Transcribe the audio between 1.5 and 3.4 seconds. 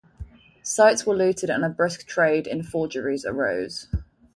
and a brisk trade in forgeries